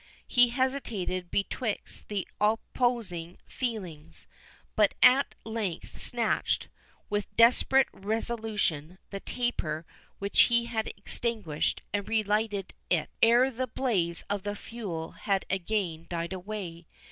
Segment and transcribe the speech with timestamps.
[0.27, 4.25] He hesitated betwixt the opposing feelings,
[4.75, 6.69] but at length snatched,
[7.07, 9.85] with desperate resolution, the taper
[10.17, 16.07] which he had extinguished, and relighted it, ere the blaze of the fuel had again
[16.09, 16.87] died away.